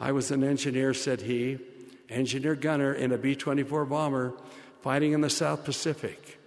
I 0.01 0.11
was 0.11 0.31
an 0.31 0.43
engineer, 0.43 0.93
said 0.93 1.21
he, 1.21 1.59
engineer 2.09 2.55
gunner 2.55 2.93
in 2.93 3.13
a 3.13 3.17
B 3.17 3.37
24 3.37 3.85
bomber 3.85 4.33
fighting 4.81 5.13
in 5.13 5.21
the 5.21 5.29
South 5.29 5.63
Pacific. 5.63 6.39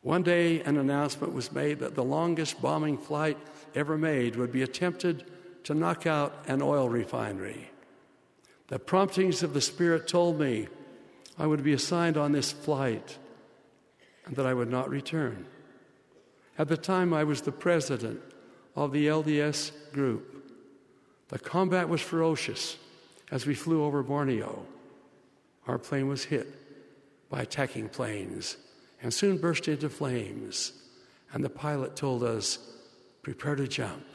One 0.00 0.24
day, 0.24 0.62
an 0.62 0.78
announcement 0.78 1.32
was 1.32 1.52
made 1.52 1.78
that 1.78 1.94
the 1.94 2.02
longest 2.02 2.60
bombing 2.60 2.98
flight 2.98 3.38
ever 3.76 3.96
made 3.96 4.34
would 4.34 4.50
be 4.50 4.62
attempted 4.62 5.30
to 5.62 5.74
knock 5.74 6.08
out 6.08 6.34
an 6.48 6.60
oil 6.60 6.88
refinery. 6.88 7.68
The 8.72 8.78
promptings 8.78 9.42
of 9.42 9.52
the 9.52 9.60
Spirit 9.60 10.08
told 10.08 10.40
me 10.40 10.66
I 11.38 11.46
would 11.46 11.62
be 11.62 11.74
assigned 11.74 12.16
on 12.16 12.32
this 12.32 12.52
flight 12.52 13.18
and 14.24 14.34
that 14.36 14.46
I 14.46 14.54
would 14.54 14.70
not 14.70 14.88
return. 14.88 15.44
At 16.56 16.68
the 16.68 16.78
time, 16.78 17.12
I 17.12 17.22
was 17.24 17.42
the 17.42 17.52
president 17.52 18.22
of 18.74 18.92
the 18.92 19.08
LDS 19.08 19.72
group. 19.92 20.54
The 21.28 21.38
combat 21.38 21.90
was 21.90 22.00
ferocious 22.00 22.78
as 23.30 23.44
we 23.44 23.54
flew 23.54 23.84
over 23.84 24.02
Borneo. 24.02 24.64
Our 25.66 25.76
plane 25.76 26.08
was 26.08 26.24
hit 26.24 26.48
by 27.28 27.42
attacking 27.42 27.90
planes 27.90 28.56
and 29.02 29.12
soon 29.12 29.36
burst 29.36 29.68
into 29.68 29.90
flames. 29.90 30.72
And 31.34 31.44
the 31.44 31.50
pilot 31.50 31.94
told 31.94 32.24
us, 32.24 32.58
Prepare 33.20 33.56
to 33.56 33.68
jump. 33.68 34.06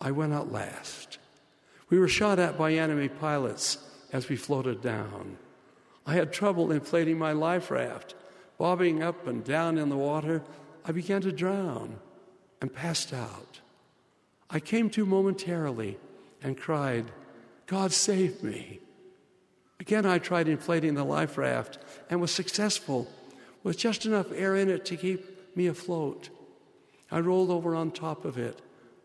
I 0.00 0.12
went 0.12 0.32
out 0.32 0.50
last. 0.50 1.09
We 1.90 1.98
were 1.98 2.08
shot 2.08 2.38
at 2.38 2.56
by 2.56 2.72
enemy 2.72 3.08
pilots 3.08 3.78
as 4.12 4.28
we 4.28 4.36
floated 4.36 4.80
down. 4.80 5.36
I 6.06 6.14
had 6.14 6.32
trouble 6.32 6.72
inflating 6.72 7.18
my 7.18 7.32
life 7.32 7.70
raft. 7.70 8.14
Bobbing 8.58 9.02
up 9.02 9.26
and 9.26 9.42
down 9.44 9.78
in 9.78 9.88
the 9.88 9.96
water, 9.96 10.42
I 10.84 10.92
began 10.92 11.20
to 11.22 11.32
drown 11.32 11.98
and 12.60 12.72
passed 12.72 13.12
out. 13.12 13.60
I 14.48 14.60
came 14.60 14.90
to 14.90 15.06
momentarily 15.06 15.98
and 16.42 16.58
cried, 16.58 17.10
God 17.66 17.92
save 17.92 18.42
me. 18.42 18.80
Again, 19.78 20.04
I 20.04 20.18
tried 20.18 20.48
inflating 20.48 20.94
the 20.94 21.04
life 21.04 21.38
raft 21.38 21.78
and 22.10 22.20
was 22.20 22.30
successful 22.30 23.10
with 23.62 23.78
just 23.78 24.06
enough 24.06 24.30
air 24.32 24.56
in 24.56 24.68
it 24.68 24.84
to 24.86 24.96
keep 24.96 25.56
me 25.56 25.66
afloat. 25.66 26.28
I 27.10 27.20
rolled 27.20 27.50
over 27.50 27.74
on 27.74 27.90
top 27.90 28.24
of 28.24 28.38
it, 28.38 28.60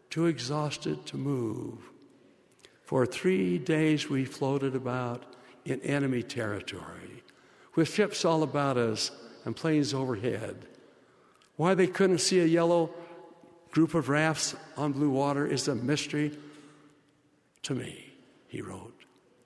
too 0.10 0.26
exhausted 0.26 1.06
to 1.08 1.18
move. 1.18 1.92
For 2.86 3.06
three 3.06 3.58
days, 3.58 4.10
we 4.10 4.26
floated 4.26 4.76
about 4.76 5.24
in 5.66 5.82
enemy 5.82 6.22
territory 6.22 7.24
with 7.76 7.94
ships 7.94 8.24
all 8.24 8.44
about 8.44 8.78
us 8.78 9.12
and 9.44 9.56
planes 9.56 9.94
overhead. 9.94 10.68
Why 11.56 11.74
they 11.74 11.88
couldn't 11.88 12.20
see 12.20 12.40
a 12.40 12.46
yellow 12.46 12.92
group 13.72 13.96
of 13.96 14.08
rafts 14.08 14.56
on 14.78 14.94
blue 14.94 15.10
water 15.10 15.46
is 15.46 15.68
a 15.68 15.76
mystery 15.76 16.38
to 17.64 17.74
me, 17.74 18.14
he 18.48 18.62
wrote. 18.62 18.94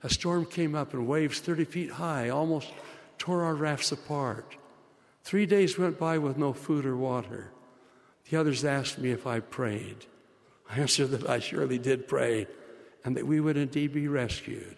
A 0.02 0.10
storm 0.10 0.44
came 0.44 0.74
up 0.74 0.92
and 0.92 1.06
waves 1.06 1.40
30 1.40 1.64
feet 1.64 1.90
high 1.92 2.28
almost 2.28 2.68
tore 3.18 3.42
our 3.42 3.54
rafts 3.54 3.90
apart. 3.90 4.56
Three 5.24 5.46
days 5.46 5.78
went 5.78 5.98
by 5.98 6.18
with 6.18 6.36
no 6.36 6.52
food 6.52 6.84
or 6.84 6.96
water. 6.96 7.52
The 8.28 8.38
others 8.38 8.64
asked 8.64 8.98
me 8.98 9.10
if 9.10 9.26
I 9.26 9.40
prayed. 9.40 10.04
I 10.68 10.78
answered 10.80 11.08
that 11.08 11.28
I 11.28 11.38
surely 11.38 11.78
did 11.78 12.06
pray 12.06 12.46
and 13.04 13.16
that 13.16 13.26
we 13.26 13.40
would 13.40 13.56
indeed 13.56 13.92
be 13.92 14.08
rescued. 14.08 14.76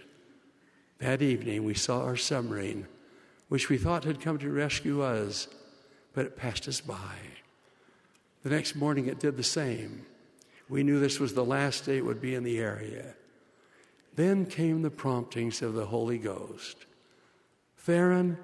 That 0.98 1.22
evening, 1.22 1.64
we 1.64 1.74
saw 1.74 2.02
our 2.04 2.16
submarine, 2.16 2.86
which 3.48 3.68
we 3.68 3.76
thought 3.76 4.04
had 4.04 4.20
come 4.20 4.38
to 4.38 4.50
rescue 4.50 5.02
us, 5.02 5.48
but 6.14 6.26
it 6.26 6.36
passed 6.36 6.68
us 6.68 6.80
by. 6.80 7.16
The 8.44 8.50
next 8.50 8.76
morning, 8.76 9.06
it 9.06 9.18
did 9.20 9.36
the 9.36 9.42
same. 9.42 10.06
We 10.68 10.82
knew 10.82 11.00
this 11.00 11.20
was 11.20 11.34
the 11.34 11.44
last 11.44 11.84
day 11.86 11.98
it 11.98 12.04
would 12.04 12.20
be 12.20 12.34
in 12.34 12.44
the 12.44 12.58
area. 12.58 13.14
Then 14.14 14.46
came 14.46 14.82
the 14.82 14.90
promptings 14.90 15.62
of 15.62 15.74
the 15.74 15.86
Holy 15.86 16.18
Ghost. 16.18 16.76
Theron, 17.78 18.38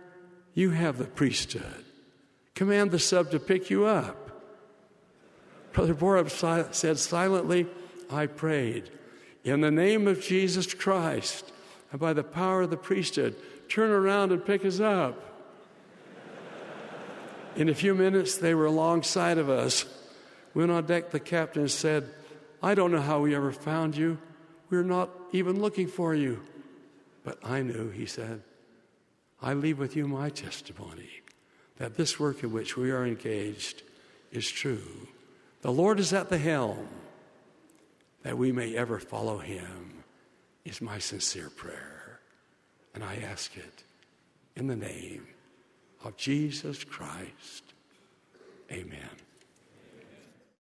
you 0.55 0.71
have 0.71 0.99
the 0.99 1.05
priesthood. 1.05 1.85
Command 2.55 2.91
the 2.91 2.99
sub 2.99 3.31
to 3.31 3.39
pick 3.39 3.71
you 3.71 3.85
up. 3.85 4.43
Brother 5.73 5.95
Borup 5.95 6.75
said 6.75 6.99
silently, 6.99 7.69
I 8.11 8.27
prayed. 8.27 8.91
In 9.49 9.63
the 9.63 9.71
name 9.71 10.07
of 10.07 10.21
Jesus 10.21 10.75
Christ 10.75 11.53
and 11.91 11.99
by 11.99 12.13
the 12.13 12.23
power 12.23 12.63
of 12.63 12.71
the 12.71 12.77
priesthood, 12.77 13.35
turn 13.71 13.91
around 13.91 14.31
and 14.31 14.45
pick 14.45 14.63
us 14.63 14.79
up. 14.79 15.19
In 17.57 17.71
a 17.71 17.75
few 17.75 17.95
minutes, 17.95 18.37
they 18.37 18.55
were 18.55 18.67
alongside 18.67 19.39
of 19.39 19.49
us. 19.49 19.87
When 20.53 20.69
on 20.69 20.85
deck, 20.85 21.13
the 21.13 21.19
captain 21.21 21.67
said, 21.69 22.11
I 22.63 22.75
don't 22.75 22.93
know 22.93 23.01
how 23.01 23.21
we 23.21 23.35
ever 23.35 23.51
found 23.51 23.97
you. 23.97 24.19
We're 24.69 24.83
not 24.83 25.09
even 25.33 25.63
looking 25.63 25.87
for 25.87 26.15
you. 26.15 26.43
But 27.25 27.39
I 27.43 27.63
knew, 27.63 27.89
he 27.89 28.05
said. 28.05 28.43
I 29.41 29.55
leave 29.55 29.79
with 29.79 29.97
you 29.97 30.07
my 30.07 30.29
testimony 30.29 31.09
that 31.79 31.97
this 31.97 32.21
work 32.21 32.43
in 32.43 32.53
which 32.53 32.77
we 32.77 32.91
are 32.91 33.07
engaged 33.07 33.83
is 34.31 34.51
true. 34.51 35.09
The 35.63 35.73
Lord 35.73 36.01
is 36.01 36.13
at 36.13 36.29
the 36.29 36.39
helm. 36.39 36.87
That 38.29 38.37
we 38.37 38.53
may 38.53 38.77
ever 38.77 38.99
follow 38.99 39.39
him 39.39 40.05
is 40.67 40.83
my 40.83 40.99
sincere 40.99 41.49
prayer. 41.49 42.21
And 42.95 43.03
I 43.03 43.17
ask 43.27 43.57
it 43.57 43.85
in 44.55 44.67
the 44.67 44.77
name 44.77 45.27
of 46.05 46.15
Jesus 46.19 46.85
Christ. 46.85 47.73
Amen. 48.71 49.28